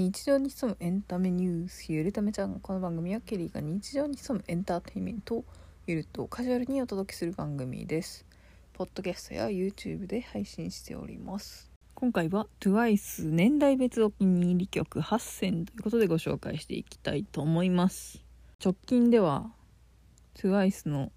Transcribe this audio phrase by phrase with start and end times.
[0.00, 5.44] 日常に潜むエンタメニュースゆるためちゃんこの番組はケリーが日常に潜むエンターテインメントを
[5.88, 8.24] ゆるとカジュアルにお届けする番組です。
[8.74, 11.72] ポッドキャストや YouTube で配信しております。
[11.96, 18.24] 今回は TWICE 年代別お気に入り曲8選ということでご紹介していきたいと思います。
[18.64, 19.50] 直近では
[20.36, 21.10] TWICE の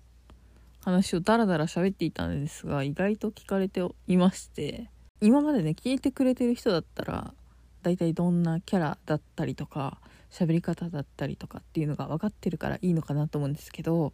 [0.84, 4.90] 話をダラダラ喋っていたんですが意外と聞かれていまして
[5.20, 7.36] 今までね聞いてくれてる人だったら
[7.82, 10.00] 大体どんなキャラだったりとか
[10.32, 14.14] 喋り方だったりとかっていうのが分かってるからいいのかなと思うんですけど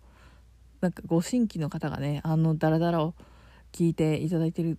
[0.81, 3.13] なんかご新規の方がねあのダラダラを
[3.71, 4.77] 聞いていただいてる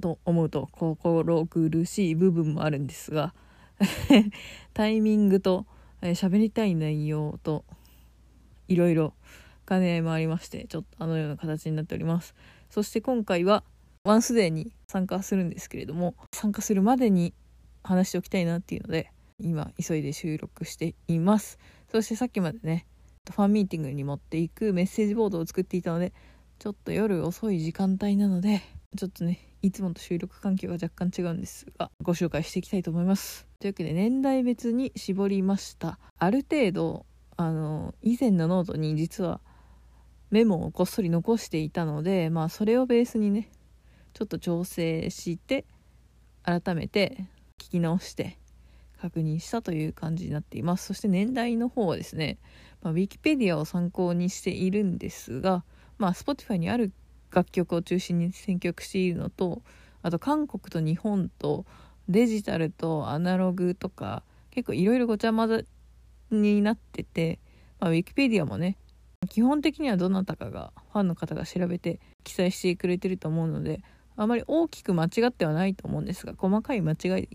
[0.00, 3.34] と思うと心苦しい部分もあるんですが
[4.74, 5.66] タイミングと
[6.00, 7.64] 喋、えりたい内容と
[8.68, 9.14] いろいろ
[9.66, 12.34] 兼ね合いもありましてちょっとあのような形になっております。
[12.70, 13.64] そして今回は
[14.04, 17.34] ONCE DAY に参加するんですけれども参加するまでに
[17.88, 19.10] 話しておきたいなっていうので
[19.40, 21.58] 今急いで収録しています。
[21.90, 22.86] そしてさっきまでね
[23.30, 26.12] ファンミーティングに持っていくメッセージボードを作っていたので
[26.58, 28.62] ちょっと夜遅い時間帯なので
[28.96, 33.46] ちょっとねいつもと収録環境が若干違うんですがご紹介していきたいと思います。
[33.58, 35.98] というわけで年代別に絞りました。
[36.18, 39.40] ある程度あの以前のノートに実は
[40.30, 43.50] メモをこっそり残していたのでまあそれをベースにね
[44.12, 45.64] ちょっと調整して
[46.42, 47.24] 改めて
[47.68, 48.38] 聞き直して
[49.00, 50.86] 確認したという感じになっています。
[50.86, 52.38] そして年代の方はですね、
[52.82, 55.64] まあ、Wikipedia を参考にしているんですが、
[55.98, 56.92] まあ、Spotify にある
[57.30, 59.62] 楽曲を中心に選曲しているのと
[60.02, 61.66] あと韓国と日本と
[62.08, 65.66] デジタルとアナログとか結構いろいろごちゃ混ぜ
[66.30, 67.38] になってて、
[67.80, 68.76] まあ、Wikipedia もね
[69.28, 73.82] 基本的にはどなたかがファンの方が調べて記載してくれてると思うので
[74.16, 77.28] あまり大きく間違ってはないと思うんですが細かい間違い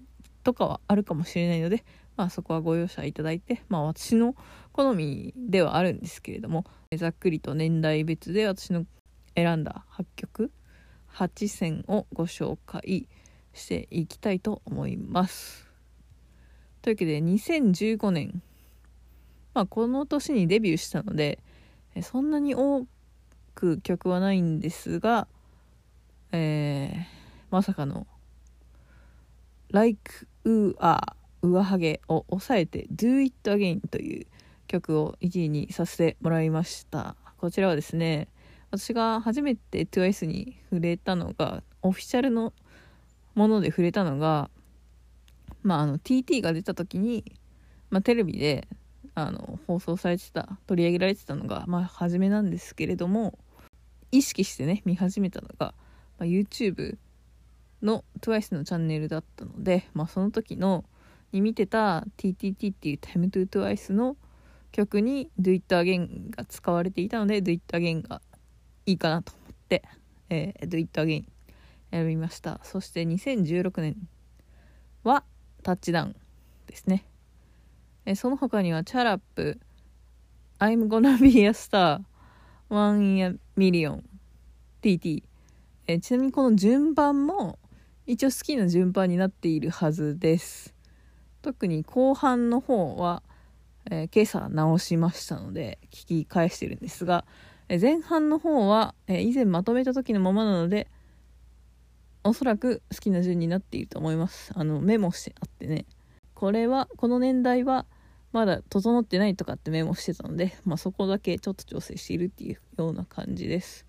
[0.44, 1.84] とかはあるかもしれないので、
[2.16, 4.36] まあ、そこはご容赦いただいて、まあ、私の
[4.72, 8.86] 好みではあるんですけれどもざっくりと年代別で私の
[9.36, 10.52] 選んだ8曲
[11.14, 13.08] 8選をご紹介
[13.54, 15.70] していきたいと思います。
[16.82, 18.42] というわけで2015年、
[19.54, 21.40] まあ、この年にデビューしたので
[22.02, 22.86] そんなに多
[23.56, 25.28] く曲はないんですが、
[26.32, 27.04] えー、
[27.52, 28.08] まさかの
[29.70, 34.28] 「Like うあ上ハゲを抑えて Do It Again という
[34.68, 37.16] 曲を1位にさせてもらいました。
[37.38, 38.30] こちらはですね
[38.72, 42.54] 私が初めて TWICE に触れたのがオフィシャルの
[43.36, 44.50] もので触れたのが
[45.62, 47.24] まああの TT が出た時に、
[47.90, 48.68] まあ、テレビで
[49.16, 53.38] あの放送されてた取り上げられてたのがまあ初めなんですけれども
[54.12, 55.74] 意識してね見始めたのが、
[56.18, 56.98] まあ、YouTube
[57.84, 60.86] の TWICE のチャンネルだったので、まあ、その時の
[61.32, 64.16] に見てた TTT っていう Time to TWICE の
[64.72, 68.22] 曲に Do It Again が使われていたので Do It Again が
[68.86, 69.84] いいかなと思って、
[70.30, 71.26] えー、Do It Again
[71.92, 72.60] 選びました。
[72.64, 73.96] そして2016年
[75.04, 75.24] は
[75.62, 76.16] タッチダウン
[76.68, 77.06] ですね、
[78.06, 79.60] えその他にはチャラップ
[80.60, 82.02] I'm gonna be a star
[82.70, 84.02] One in a million
[84.82, 85.24] TT
[85.86, 87.60] えちなみにこの順番も
[88.06, 90.74] 一応好きな順番になっているはずです。
[91.42, 93.24] 特に後半の方は、
[93.90, 97.24] えー、今朝直しましたので聞き返してるんですが、
[97.70, 100.90] えー、前半の方は、えー、以前まとめた時のままなので
[102.26, 104.52] おそらく好きな順になっていると思います。
[104.54, 105.86] あのメモしてあってね。
[106.34, 107.86] これはこの年代は
[108.34, 113.86] まだ整ってないとかってメモしてたので、まあ、そこだけちょっと調整しているっていうような感じです。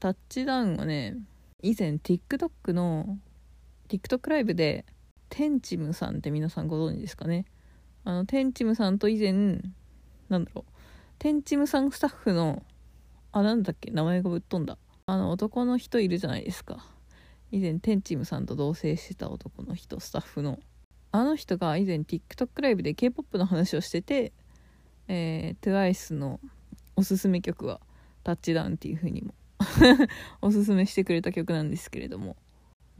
[0.00, 1.16] タッチダウンはね
[1.62, 3.18] 以前 TikTok の
[3.92, 4.86] TikTok ライブで
[5.28, 7.44] テンチムさんって皆さんご存知ですかね？
[8.04, 9.32] あのテンチムさんと以前
[10.30, 10.72] なんだろう？
[11.18, 12.62] テンチムさんスタッフの
[13.32, 13.90] あなんだっけ？
[13.90, 14.78] 名前がぶっ飛んだ。
[15.04, 16.86] あの男の人いるじゃないですか。
[17.50, 20.58] 以前テンチムさんと同棲してた男の人スタッフの。
[21.10, 24.32] あの人が以前 TikTok ライブで K-POP の話をしてて、
[25.08, 26.40] えー、TWICE の
[26.96, 27.78] おすすめ曲は
[28.24, 29.34] タッチダウンっていう風にも
[30.40, 32.36] おすすめしてくれた曲なんですけれども。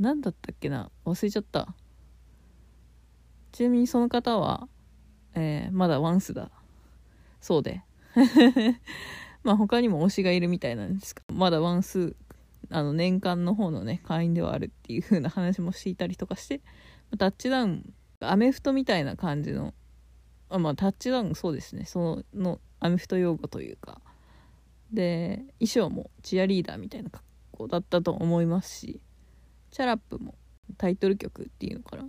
[0.03, 0.91] 何だったっけな？
[1.05, 1.75] 忘れちゃった。
[3.53, 4.67] ちなみにその方は、
[5.35, 6.51] えー、まだワンスだ。
[7.41, 7.83] そうで。
[9.45, 12.17] まあ他にも推しがいるみたいなんですがまだワンス
[12.71, 16.61] あの年間の方のね会員ではあるっていう風な話もしていたりとかして
[17.19, 19.75] タッチダウンアメフトみたいな感じの
[20.49, 21.85] あまあタッチダウンそうですね。
[21.85, 24.01] そのアメフト用語というか。
[24.93, 29.01] で衣装もチアリーダーみたいな格好だったと思いますし。
[29.73, 30.37] チャラップも
[30.79, 32.05] タイトル曲っていうのかな。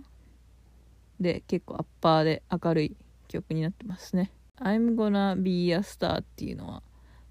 [1.18, 2.96] で結構アッパーで明るい
[3.28, 4.30] 曲になってますね。
[4.60, 6.82] I'm gonna be a star っていうのは、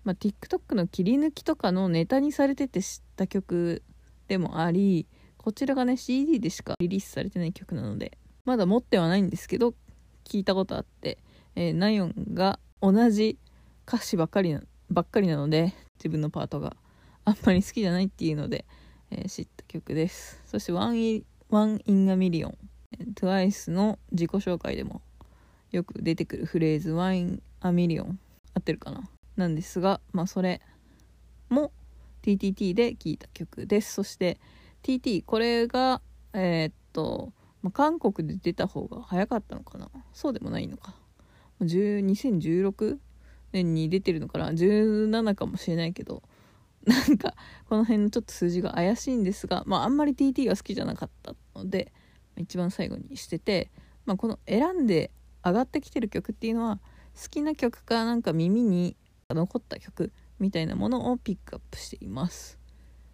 [0.03, 3.83] まあ、TikTok の切り抜きとかのネタにされてて知った曲
[4.27, 5.07] でもあり
[5.37, 9.73] こちらがね CD でしかリリースされてない曲なのでまだ持ってはないんですけど
[10.25, 11.17] 聞いたことあって、
[11.55, 13.37] えー、ナヨンが同じ
[13.87, 16.75] 歌詞ばっかりなばっかりなので自分のパートが
[17.25, 18.65] あんまり好きじゃないっていうので、
[19.15, 20.41] えー、知った曲です。
[20.47, 22.57] そしてワンイ「One in a Million」
[23.13, 25.01] TWICE の自己紹介でも
[25.71, 28.19] よく出てくるフレーズ「One in a Million」
[28.55, 29.07] 合ってるかな？
[29.35, 30.61] なんですがまあそれ
[31.49, 31.71] も
[32.23, 33.93] TTT で聴いた曲です。
[33.93, 34.39] そして
[34.81, 36.01] TT これが
[36.33, 39.91] えー、っと、まあ、韓国で出た方が早かったのかな？
[40.11, 40.95] そうでもないのか。
[41.61, 42.97] 2016
[43.51, 46.23] 年に出てるのかな？17かもしれないけど。
[46.87, 47.35] なんか
[47.69, 51.93] この辺のちょっと数字が怪しいんですがまああんまり TT が好きじゃなかったので
[52.37, 53.71] 一番最後にしてて、
[54.05, 55.11] まあ、この選んで
[55.45, 56.79] 上がってきてる曲っていうのは
[57.21, 58.97] 好きな曲かなんか耳に
[59.29, 62.59] 残った曲みたいなものをピックアップしています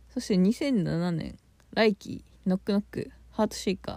[0.10, 1.38] そして2007年
[1.74, 3.92] Likey、 Knock Knock、 Heart Shaker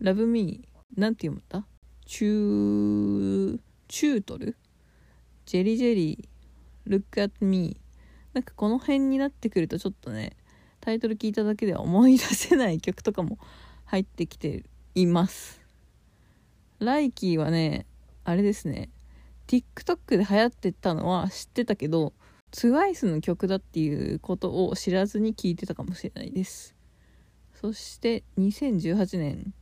[0.00, 1.66] ー、ラブミー、なんて読むんだ？
[2.04, 4.56] チュー、チュートル
[5.46, 7.83] ジェリジェリー、ルックアットミー。
[8.34, 10.36] なんかこの辺になってくるとちょっとね、
[10.80, 13.38] タイトル聞いただけでは思い出せない曲とかも
[13.84, 14.64] 入ってきて
[14.94, 15.62] います。
[16.80, 17.86] ライキーはね、
[18.24, 18.90] あれですね、
[19.46, 22.12] TikTok で流行ってたのは知ってたけど、
[22.50, 26.74] TWICE の曲だっていうことを知らずに聴いてたかもしれないです。
[27.54, 29.54] そして2018年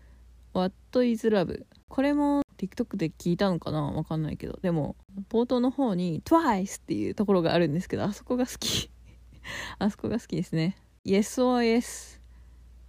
[0.54, 3.82] 「What is Love」これも TikTok で聞いたのかな？
[3.82, 4.58] わかんないけど。
[4.60, 4.96] でも
[5.30, 8.90] 冒頭の方に「TWICE」っていうところがあるんですけどあそこが好き。
[9.78, 10.76] あそこが好きですね。
[11.06, 12.20] YesOS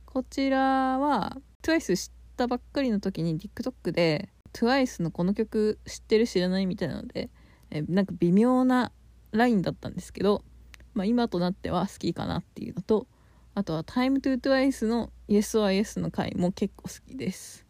[0.06, 7.30] こちらは TWICE 知ったばっかりの時に TikTok で TWICE のこの曲知ってる知らないみたいなので
[7.70, 8.92] えなんか微妙な
[9.32, 10.44] ラインだったんですけど、
[10.94, 13.08] まあ、今となっては好きかなっていうのと
[13.54, 17.69] あとは「Time to Twice」の「YesOrYes」の回も結構好きです。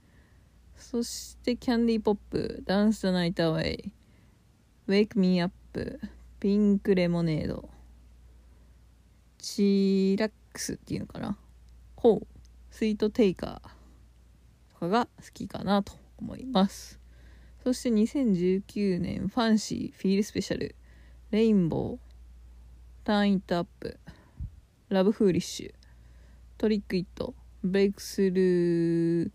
[0.80, 3.92] そしてキャンディーポップ「Dance the Night Away」
[4.88, 5.54] 「Wake Me Up」
[6.40, 7.70] 「ピンクレモネード」
[9.38, 11.38] 「チラックス」っていうのかな
[11.96, 12.26] 「ホー」
[12.72, 13.70] 「スイートテイカー」
[14.74, 17.00] とかが好きかなと思います。
[17.64, 20.76] そして2019年ファンシーフィールスペシャル。
[21.32, 22.00] レインボー、
[23.04, 24.00] ターンイットアップ、
[24.88, 25.74] ラブフーリッシュ、
[26.58, 29.32] トリックイット、ブレイクスルー、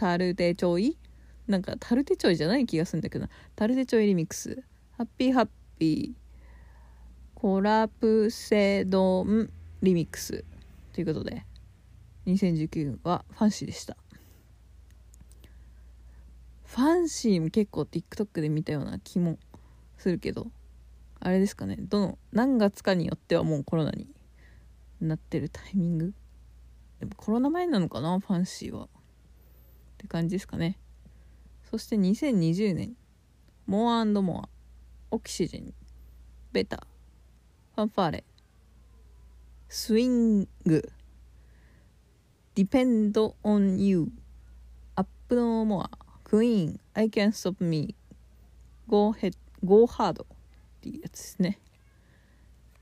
[0.00, 0.96] タルテチョイ？
[1.46, 4.62] なんかタルテチョイじゃない気がするんだけどタルテチョイリミックス、
[4.96, 5.48] ハッピーハッ
[5.78, 9.50] ピー、コラプセドン
[9.82, 10.42] リミックス。
[10.94, 11.44] ということで
[12.24, 13.98] 2019はファンシーでした。
[16.64, 19.38] ファンシーも結構 TikTok で見たような気も
[19.98, 20.46] するけど
[21.18, 21.76] あれですかね。
[21.78, 24.06] どの何月かによってはもうコロナに
[25.02, 26.14] なってるタイミング？
[27.00, 28.88] でもコロナ前なのかなファンシーは。
[30.00, 30.78] って感じですかね。
[31.70, 32.96] そして2020年
[33.66, 35.74] More More Oxygen
[36.52, 36.86] Better
[37.76, 38.24] Fanfare
[39.68, 40.90] Swing
[42.54, 44.08] ディペンドオンユー
[44.96, 45.90] アップノーモア
[46.24, 47.94] クイーン I can stop me
[48.88, 50.26] go, head, go hard っ
[50.80, 51.60] ていうやつですね。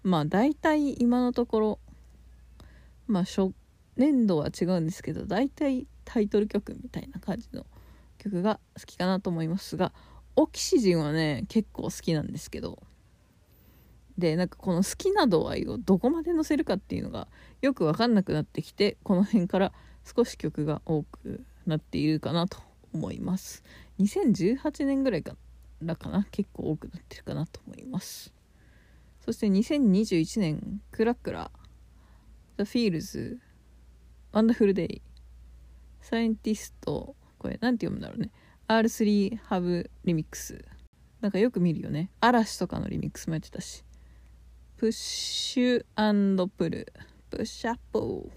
[0.05, 1.79] まあ大体今のところ
[3.09, 3.53] まあ初
[3.97, 7.67] 年度は違うんですけど大体タイトル曲みたいな感じの
[8.17, 9.93] 曲が好きかなと思いますが
[10.37, 12.83] オキシジンはね結構好きなんですけど
[14.17, 17.29] でなんかこの好きな度合いをどこまで載せるかっていうのが
[17.61, 19.73] よく分かんなくなってきてこの辺から
[20.03, 22.59] 少し曲が多くなっているかなと
[22.95, 23.63] 思います。
[24.01, 25.37] 2018年ぐらいか
[25.83, 28.33] らかな結構多くなってるかなと思います。
[29.21, 31.51] そして2021年クラクラ
[32.57, 33.39] The Fields
[34.33, 35.03] Wonderful Day
[36.01, 38.31] サイエンティストこれなんて読むんだろうね。
[38.67, 40.65] R3 ハブリミックス。
[41.21, 42.11] なんかよく見るよね。
[42.21, 43.85] 嵐とかのリミックスもやってたし。
[44.77, 46.93] プッシュプル。
[47.31, 48.31] プッシュアップ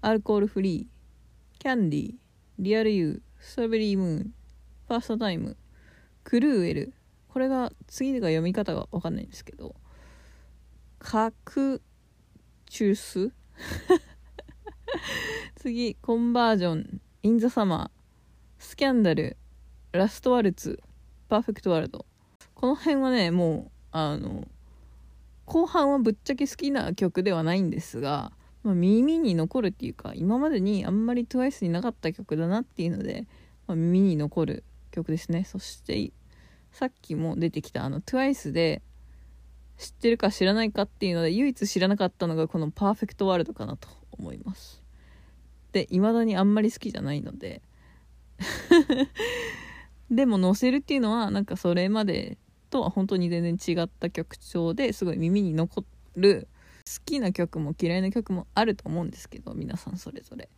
[0.00, 1.60] アルコールフリー。
[1.60, 2.14] キャンディー。
[2.58, 3.20] リアルユー。
[3.40, 4.34] ストロベリームーン。
[4.88, 5.56] ファーストタイム。
[6.24, 6.94] クルーエル。
[7.28, 9.74] これが次が読み方が分かんないんですけど。
[10.98, 11.82] カク
[12.66, 13.32] チュース
[15.62, 17.90] 次コンバージョンインザサマー
[18.58, 19.36] スキャンダル
[19.92, 20.82] ラストワルツ
[21.28, 22.04] パーフェクトワールド。
[22.52, 24.48] この辺はねもうあの
[25.44, 28.32] 後半はぶっちゃけ好きな曲ではないんですが
[28.64, 33.28] まあ、耳に残るっていうか今までにあんまり TWICE になかった曲だなっていうので、
[33.68, 35.44] まあ、耳に残る曲ですね。
[35.44, 36.10] そして
[36.72, 38.82] さっきも出てきたあの TWICE で
[39.78, 44.81] 知ってるか知らないかっていうので唯一知らなかったのがこの「パーフェクトワールド」かなと思います。
[45.72, 47.62] で未だにあんまり好きじゃないので。
[50.10, 52.36] でも載せるっていうのはなんかそれまで
[52.68, 55.84] とは本当に全然違った曲調ですごい耳に残
[56.16, 56.48] る
[56.86, 60.48] 好きな曲も嫌いな曲もあると思うんですけど皆さんそれぞれ。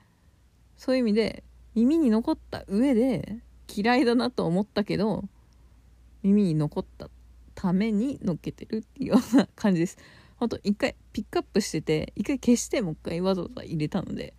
[0.76, 1.44] そういう意味で
[1.74, 3.38] 耳に残った上で
[3.74, 5.24] 嫌いだなと思ったけど
[6.22, 7.08] 耳に残った
[7.54, 9.98] ために乗っけてるっていうような感じです。
[10.36, 14.34] ほんと一回ピックアップしてて一回消してもう一回わざわざ入れたので、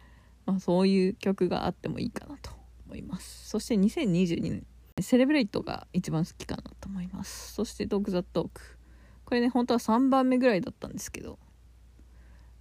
[0.46, 2.52] まあ、そういう曲があってもいいかなと
[2.86, 3.50] 思います。
[3.50, 4.66] そして2022年。
[5.02, 7.54] セレブレイトが一番好きかなと思います。
[7.54, 8.78] そしてトークザトーク。
[9.26, 11.40] これね本当は3番目ぐらいだったんですけど。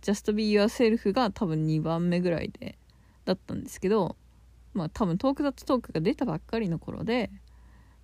[0.02, 2.78] Just Be Yourself が多分2番目ぐらいで
[3.24, 4.16] だったんですけど。
[4.72, 7.30] まあ多分トークザトークが出たばっかりの頃で、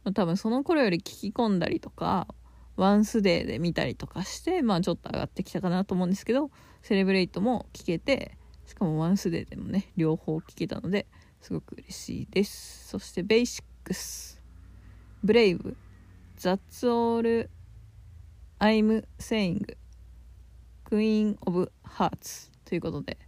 [0.05, 2.29] まあ、多分その頃より聞き込んだりとか
[2.77, 6.51] ワンスデーで見たりとかしてまあちょっと上がってきたかなと思うんですけど。
[6.83, 8.37] セレブレイトも聞けて
[8.71, 11.07] しかもワンスデーでもね両方聞けたので
[11.41, 12.87] すごく嬉しいです。
[12.87, 14.41] そしてベーシックス。
[15.25, 15.77] ブレイブ
[16.39, 17.49] That's all
[18.61, 19.77] I'm saying
[20.89, 23.19] Queen of Hearts ということで、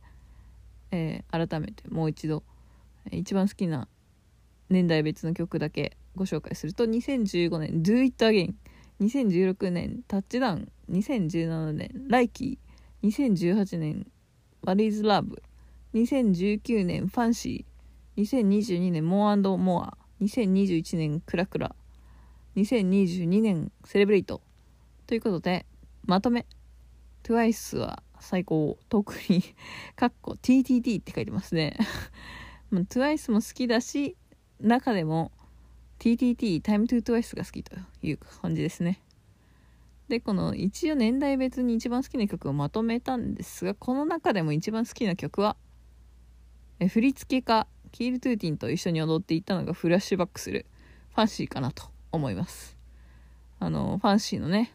[0.92, 2.44] えー、改めてもう一度
[3.10, 3.88] 一番好きな
[4.70, 8.54] 年代別の曲だけご紹介すると2015年 Do It Again
[9.00, 14.06] 2016年タッチダウン2017年ライキー2018年
[14.64, 15.42] What is Love
[15.92, 18.22] 2019年ファンシー。
[18.22, 19.98] 2022年モアモア。
[20.20, 21.74] 2021年クラクラ。
[22.54, 24.40] 2022年セレブレイト。
[25.08, 25.66] ということで
[26.04, 26.46] まとめ。
[27.24, 28.78] TWICE は最高。
[28.88, 29.42] 特に
[29.96, 31.76] かっこ TTT って書いてますね。
[32.72, 34.16] TWICE も好きだし
[34.60, 35.32] 中でも
[35.98, 39.00] TTT Time to TWICE が好きという感じですね。
[40.12, 45.56] でこの一応年代別に一番好きな曲をまとめたんですがこの中でも一番好きな曲は
[46.80, 50.66] え振付家キール・トゥーティンと一緒に踊っていたのがフラッシュバックする
[51.14, 52.76] ファンシーかなと思います。
[53.58, 54.74] あのファンシーのね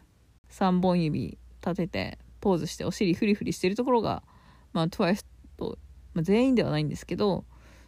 [0.50, 4.24] 3本指立ててポーズしてお尻フリフリしてるところが、
[4.72, 5.24] まあ、TWICE
[5.56, 5.78] と、
[6.14, 7.44] まあ、全員ではないんですけど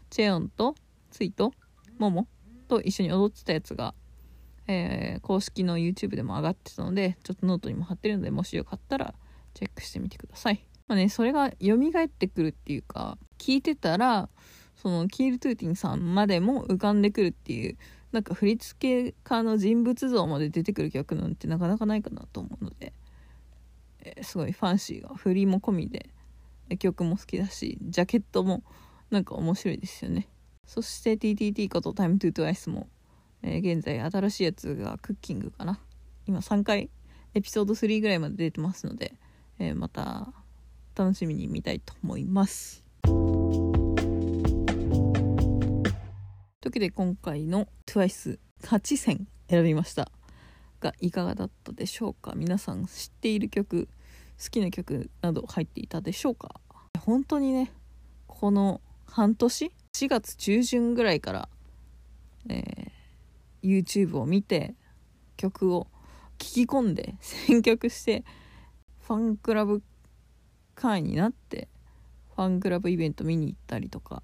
[0.09, 0.77] チェヨンと
[1.11, 1.53] ツウィと
[1.99, 2.29] モモ
[2.69, 3.93] と一緒に踊ってたやつが、
[4.71, 9.15] えー、公式の YouTube でも上がってたのでちょっとノートにも貼ってるのでもしよかったら
[9.53, 10.65] チェックしてみてください。
[10.87, 14.29] まあね、それが蘇ってくるっていうか聞いてたら
[14.77, 17.77] その Kiel Tutin さんまでも浮かんでくるっていう
[18.13, 22.93] なんか振付家の人物像まで出てくる曲なんてなかなかないかなと思うので、
[24.01, 26.11] えー、すごいファンシーが振りも込みで
[26.79, 28.63] 曲も好きだしジャケットも
[29.11, 30.29] なんか面白いですよね
[30.67, 32.89] そして TTT こと Time to Twice も、
[33.43, 35.81] えー、現在新しいやつがクッキングかな。
[36.27, 36.91] 今3回
[37.35, 39.15] エピソード3ぐらいまで出てますので、
[39.59, 40.33] えー、また
[40.95, 42.85] 楽しみに見たいと思います。
[43.03, 43.13] とい
[46.69, 50.11] うわけで今回の TWICE8 選選びました。
[50.81, 52.33] がいかがだったでしょうか？
[52.35, 53.89] 皆さん知っている曲
[54.43, 56.61] 好きな曲など入っていたでしょうか？
[56.99, 57.71] 本当にね
[58.27, 61.49] この半年？4月中旬ぐらいから、
[62.49, 62.91] えー、
[63.63, 64.75] YouTube を見て
[65.37, 65.87] 曲を
[66.39, 68.25] 聴き込んで選曲して
[69.07, 69.83] ファンクラブ
[70.75, 71.69] 会員になって
[72.35, 74.23] ファンクラブイベント見に行ったりとか。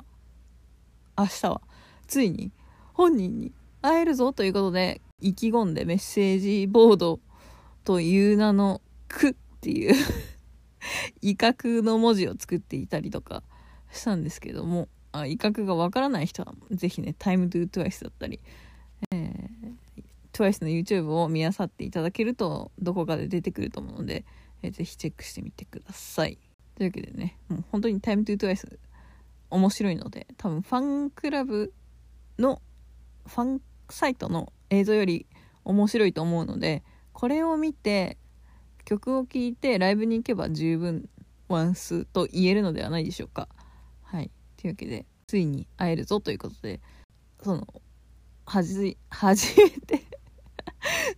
[1.18, 1.62] 明日は
[2.06, 2.52] ついに
[2.92, 3.52] 本人に
[3.82, 7.20] 会えるぞということで意気込んでメッセージボード
[7.84, 9.94] という名の「く」っていう
[11.22, 13.42] 威嚇の文字を作っていたりとか
[13.90, 14.88] したんですけども。
[15.12, 18.38] あ威嚇がわからない人は是非ね「Time to Twice」だったり、
[19.10, 19.74] えー、
[20.32, 24.24] TWICE の YouTube を見あさっていただけるとどこかで出てくると思うので、
[24.62, 26.38] えー、ぜひチェックしてみてください。
[26.76, 28.78] というわけでねもう本当に「Time to Twice」
[29.48, 31.72] 面白いので多分ファンクラブ
[32.38, 32.60] の
[33.26, 35.26] ファンサイトの映像より
[35.64, 38.18] 面白いと思うのでこれを見て
[38.84, 41.08] 曲を聴いてライブに行けば十分
[41.48, 43.48] ワンスと言えるのではないでしょうか。
[44.02, 44.30] はい。
[44.56, 46.80] というわけでついに会えるぞということで
[47.42, 47.66] その
[48.46, 50.02] はじ初めて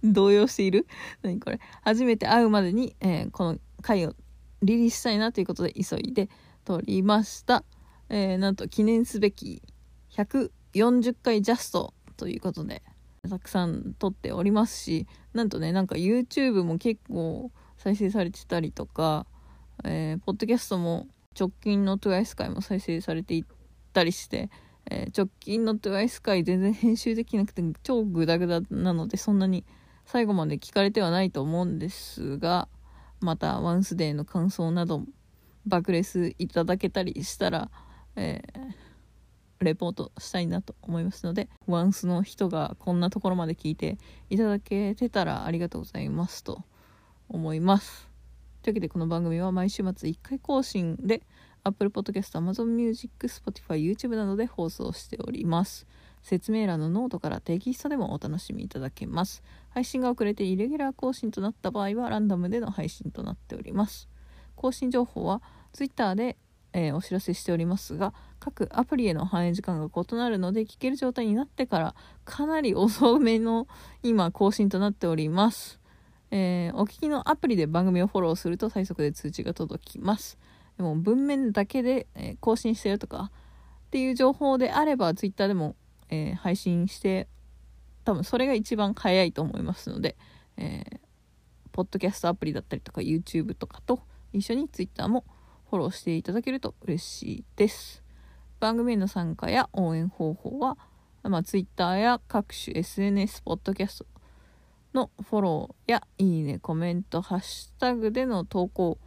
[0.03, 0.87] 動揺している？
[1.23, 1.61] 何これ？
[1.83, 4.15] 初めて会うまでに、えー、この回を
[4.63, 6.29] リリースしたいなということで急いで
[6.65, 7.65] 撮りました、
[8.09, 9.63] えー、なんと記念すべき
[10.13, 12.83] 140回ジャストということで
[13.29, 19.27] たくさん撮っておりますしなんとねなんか YouTube も結構再生されてたりとか、
[19.85, 21.07] えー、ポッドキャストも
[21.39, 23.45] 直近の TWICE 回も再生されていっ
[23.93, 24.51] たりして、
[24.91, 29.65] えー、直近の TWICE 回全然編集できなくて超グダグダなのでそんなに
[30.05, 32.69] 最後まで聞かれてはないと思うんですが
[33.21, 35.05] また ONCE DAY の感想など
[35.67, 37.71] 爆レスいただけたりしたら、
[38.17, 43.99] えー、レポートしたいなと思いますので ONCE の人がこんなところまで聞いて
[44.31, 46.65] いただけてたらありがとうございますと
[47.29, 48.09] 思います。
[48.63, 51.23] というわけでこの番組は毎週末1回更新で
[51.69, 55.87] Apple Podcast、Amazon Music、Spotify、YouTube などで放送しております。
[56.23, 59.43] 説明欄のノートからテキストでもお楽しみいただけます。
[59.71, 64.09] 配信が遅れてイレギュラー更新となった場合はランダムでの配信となっております。
[64.57, 65.41] 更新情報は
[65.73, 66.37] Twitter で、
[66.73, 71.95] えー、お知らせしておりますが各アプリへの反映時間が異なるので聞ける状態になってから
[72.25, 73.69] かなり遅めの
[74.03, 75.81] 今更新となっております。
[76.31, 80.39] えー、お聞きのアプリで番組をフォローすると最速で通知が届きます。
[80.79, 83.31] でも文面だけで、え、更新してるとか
[83.89, 85.77] っていう情報であれば Twitter でも
[86.11, 87.29] えー、配信して
[88.05, 90.17] 多分それが一番早いと思いますので、
[90.57, 90.99] えー、
[91.73, 94.01] ポッドキャストアプリだったりとか YouTube とかと
[94.33, 95.25] 一緒に Twitter も
[95.71, 98.03] フォローしていただけると嬉しいです。
[98.61, 100.79] 番組への参加や応援方法は、
[101.23, 104.07] まあ、Twitter や各種 SNS ポッドキャスト
[104.95, 108.99] のフォローやいいねコメントハッシュタグでの投稿、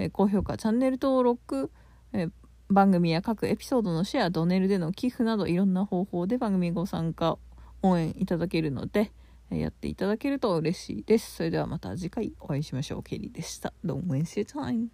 [0.00, 0.56] え、高評価。
[0.56, 1.70] チャンネル登録、
[2.12, 2.28] え、
[2.68, 7.36] 番組や各エピソードのシェアドネルでの寄付などいろんな方法で番組ご参加
[7.82, 9.10] 応援いただけるので
[9.50, 11.36] えやっていただけると嬉しいです。
[11.36, 13.02] それではまた次回お会いしましょう。
[13.02, 13.72] ケリーでした。
[13.84, 14.90] Don't waste your time